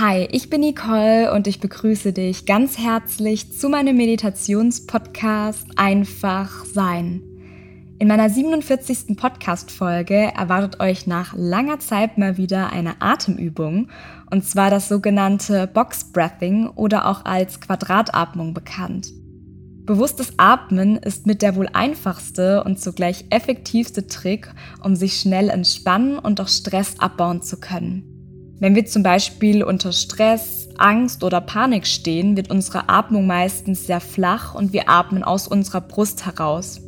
[0.00, 7.20] Hi, ich bin Nicole und ich begrüße dich ganz herzlich zu meinem Meditationspodcast Einfach Sein.
[7.98, 9.16] In meiner 47.
[9.16, 13.88] Podcast-Folge erwartet euch nach langer Zeit mal wieder eine Atemübung,
[14.30, 19.12] und zwar das sogenannte Box Breathing oder auch als Quadratatmung bekannt.
[19.84, 24.48] Bewusstes Atmen ist mit der wohl einfachste und zugleich effektivste Trick,
[24.80, 28.07] um sich schnell entspannen und auch Stress abbauen zu können.
[28.60, 34.00] Wenn wir zum Beispiel unter Stress, Angst oder Panik stehen, wird unsere Atmung meistens sehr
[34.00, 36.80] flach und wir atmen aus unserer Brust heraus.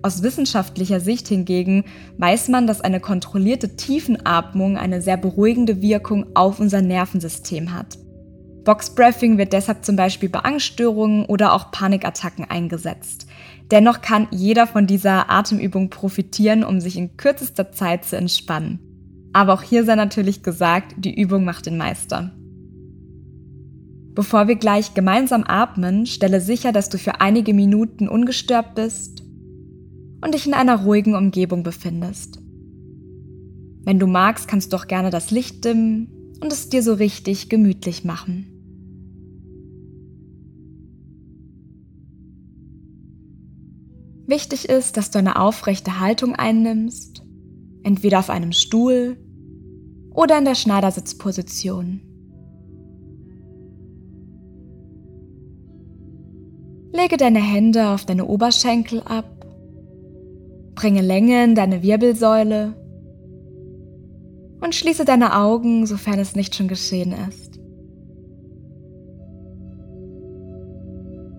[0.00, 1.84] Aus wissenschaftlicher Sicht hingegen
[2.16, 7.98] weiß man, dass eine kontrollierte Tiefenatmung eine sehr beruhigende Wirkung auf unser Nervensystem hat.
[8.64, 13.26] Boxbreathing wird deshalb zum Beispiel bei Angststörungen oder auch Panikattacken eingesetzt.
[13.70, 18.91] Dennoch kann jeder von dieser Atemübung profitieren, um sich in kürzester Zeit zu entspannen.
[19.32, 22.32] Aber auch hier sei natürlich gesagt, die Übung macht den Meister.
[24.14, 29.22] Bevor wir gleich gemeinsam atmen, stelle sicher, dass du für einige Minuten ungestört bist
[30.22, 32.38] und dich in einer ruhigen Umgebung befindest.
[33.84, 36.08] Wenn du magst, kannst du auch gerne das Licht dimmen
[36.40, 38.48] und es dir so richtig gemütlich machen.
[44.26, 47.24] Wichtig ist, dass du eine aufrechte Haltung einnimmst,
[47.82, 49.16] entweder auf einem Stuhl
[50.14, 52.00] oder in der Schneidersitzposition.
[56.92, 59.46] Lege deine Hände auf deine Oberschenkel ab,
[60.74, 62.74] bringe Länge in deine Wirbelsäule
[64.60, 67.58] und schließe deine Augen, sofern es nicht schon geschehen ist.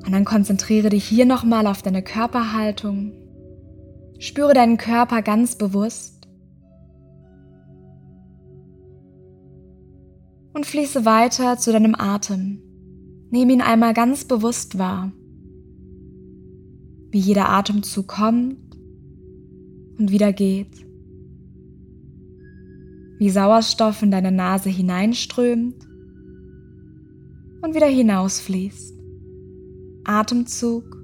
[0.06, 3.14] Und dann konzentriere dich hier nochmal auf deine Körperhaltung.
[4.20, 6.23] Spüre deinen Körper ganz bewusst.
[10.54, 12.62] Und fließe weiter zu deinem Atem.
[13.32, 15.12] Nimm ihn einmal ganz bewusst wahr,
[17.10, 18.78] wie jeder Atemzug kommt
[19.98, 20.86] und wieder geht,
[23.18, 25.88] wie Sauerstoff in deine Nase hineinströmt
[27.62, 28.94] und wieder hinausfließt,
[30.04, 30.98] Atemzug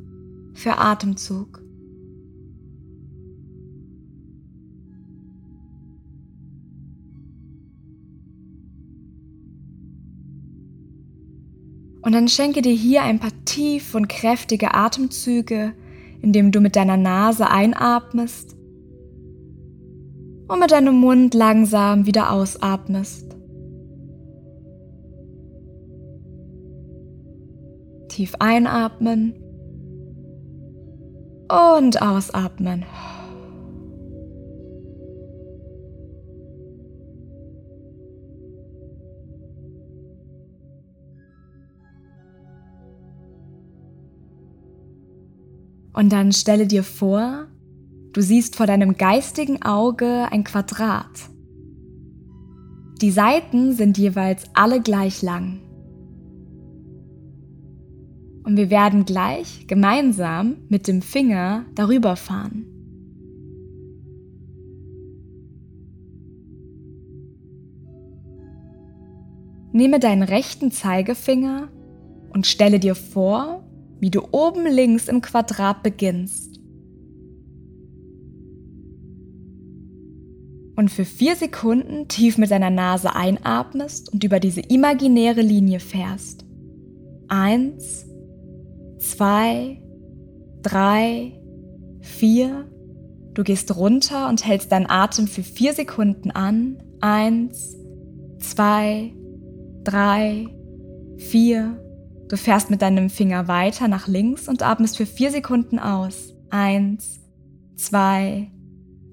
[0.53, 1.58] für Atemzug.
[12.09, 15.73] Und dann schenke dir hier ein paar tief und kräftige Atemzüge,
[16.23, 18.57] indem du mit deiner Nase einatmest
[20.47, 23.37] und mit deinem Mund langsam wieder ausatmest.
[28.07, 29.35] Tief einatmen
[31.47, 32.87] und ausatmen.
[45.93, 47.47] Und dann stelle dir vor,
[48.13, 51.29] du siehst vor deinem geistigen Auge ein Quadrat.
[53.01, 55.61] Die Seiten sind jeweils alle gleich lang.
[58.43, 62.65] Und wir werden gleich gemeinsam mit dem Finger darüber fahren.
[69.71, 71.69] Nehme deinen rechten Zeigefinger
[72.33, 73.58] und stelle dir vor,
[73.99, 76.59] wie du oben links im Quadrat beginnst.
[80.75, 86.45] Und für vier Sekunden tief mit deiner Nase einatmest und über diese imaginäre Linie fährst.
[87.27, 88.05] Eins,
[88.97, 89.81] zwei,
[90.61, 91.33] drei,
[91.99, 92.65] vier.
[93.33, 96.81] Du gehst runter und hältst deinen Atem für vier Sekunden an.
[97.01, 97.75] Eins,
[98.39, 99.13] zwei,
[99.83, 100.47] drei,
[101.17, 101.77] vier.
[102.29, 106.35] Du fährst mit deinem Finger weiter nach links und atmest für vier Sekunden aus.
[106.51, 107.19] Eins,
[107.75, 108.51] zwei,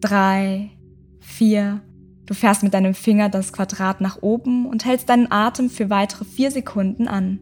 [0.01, 0.71] drei,
[1.19, 1.81] vier.
[2.27, 6.27] Du fährst mit deinem Finger das Quadrat nach oben und hältst deinen Atem für weitere
[6.27, 7.39] vier Sekunden an.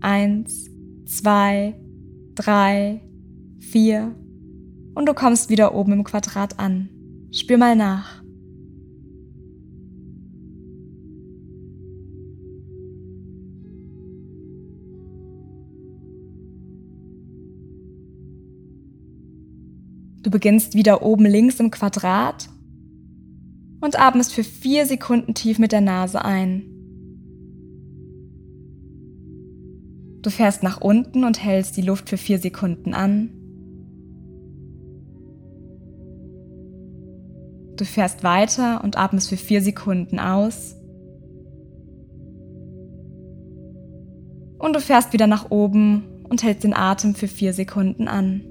[0.00, 0.70] Eins,
[1.04, 1.74] zwei,
[2.36, 3.00] drei,
[3.58, 4.14] vier.
[4.94, 6.90] Und du kommst wieder oben im Quadrat an.
[7.32, 8.15] Spür mal nach.
[20.26, 22.48] Du beginnst wieder oben links im Quadrat
[23.80, 26.64] und atmest für vier Sekunden tief mit der Nase ein.
[30.22, 33.30] Du fährst nach unten und hältst die Luft für vier Sekunden an.
[37.76, 40.74] Du fährst weiter und atmest für vier Sekunden aus.
[44.58, 48.42] Und du fährst wieder nach oben und hältst den Atem für vier Sekunden an.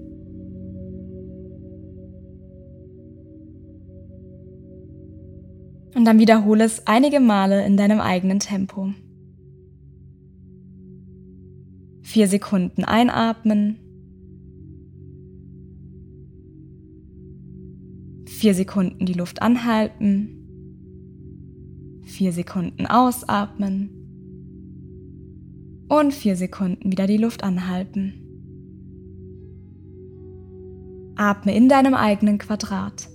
[5.95, 8.93] Und dann wiederhole es einige Male in deinem eigenen Tempo.
[12.01, 13.77] Vier Sekunden einatmen.
[18.25, 20.29] Vier Sekunden die Luft anhalten.
[22.03, 23.89] Vier Sekunden ausatmen.
[25.87, 28.13] Und vier Sekunden wieder die Luft anhalten.
[31.15, 33.14] Atme in deinem eigenen Quadrat.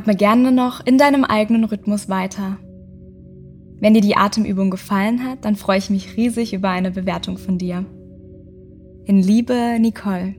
[0.00, 2.56] Atme gerne noch in deinem eigenen Rhythmus weiter.
[3.80, 7.58] Wenn dir die Atemübung gefallen hat, dann freue ich mich riesig über eine Bewertung von
[7.58, 7.84] dir.
[9.04, 10.36] In Liebe, Nicole.